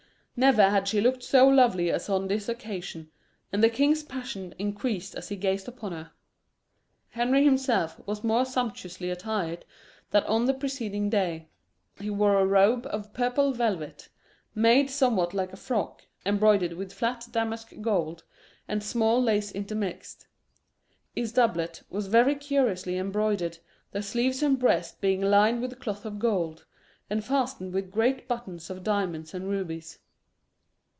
Never 0.33 0.71
had 0.71 0.87
she 0.87 1.01
looked 1.01 1.21
so 1.21 1.47
lovely 1.47 1.91
as 1.91 2.09
on 2.09 2.27
this 2.27 2.49
occasion, 2.49 3.11
and 3.51 3.61
the 3.63 3.69
king's 3.69 4.01
passion 4.01 4.55
increased 4.57 5.13
as 5.13 5.29
he 5.29 5.35
gazed 5.35 5.67
upon 5.67 5.91
her. 5.91 6.13
Henry 7.09 7.43
himself 7.43 8.01
was 8.07 8.23
more 8.23 8.43
sumptuously 8.43 9.11
attired 9.11 9.65
than 10.09 10.23
on 10.23 10.45
the 10.45 10.55
preceding 10.55 11.11
day. 11.11 11.49
He 11.99 12.09
wore 12.09 12.39
a 12.39 12.45
robe 12.47 12.87
of 12.87 13.13
purple 13.13 13.53
velvet, 13.53 14.09
made 14.55 14.89
somewhat 14.89 15.35
like 15.35 15.53
a 15.53 15.57
frock, 15.57 16.07
embroidered 16.25 16.73
with 16.73 16.91
flat 16.91 17.27
damask 17.29 17.71
gold, 17.79 18.23
and 18.67 18.81
small 18.81 19.21
lace 19.21 19.51
intermixed. 19.51 20.25
His 21.13 21.33
doublet 21.33 21.83
was 21.87 22.07
very 22.07 22.33
curiously 22.33 22.97
embroidered, 22.97 23.59
the 23.91 24.01
sleeves 24.01 24.41
and 24.41 24.57
breast 24.57 25.01
being 25.01 25.21
lined 25.21 25.61
with 25.61 25.77
cloth 25.79 26.03
of 26.03 26.17
gold, 26.17 26.65
and 27.11 27.23
fastened 27.23 27.73
with 27.75 27.91
great 27.91 28.27
buttons 28.27 28.71
of 28.71 28.83
diamonds 28.83 29.35
and 29.35 29.47
rubies. 29.47 29.99